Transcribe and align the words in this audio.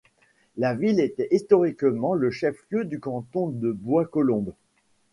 La 0.57 0.73
ville 0.73 0.99
était 0.99 1.27
historiquement 1.29 2.15
le 2.15 2.31
chef-lieu 2.31 2.85
du 2.85 2.99
canton 2.99 3.49
de 3.49 3.71
Bois-Colombes. 3.71 4.55